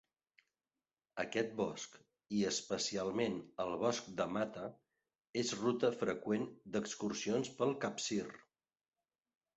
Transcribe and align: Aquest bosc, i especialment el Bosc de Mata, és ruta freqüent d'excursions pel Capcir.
Aquest 1.23 1.51
bosc, 1.59 1.97
i 2.37 2.39
especialment 2.51 3.37
el 3.65 3.75
Bosc 3.85 4.09
de 4.21 4.27
Mata, 4.37 4.65
és 5.45 5.53
ruta 5.63 5.93
freqüent 6.01 6.49
d'excursions 6.77 7.53
pel 7.61 7.77
Capcir. 7.85 8.23